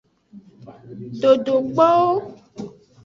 [1.21, 2.13] Dodokpowo.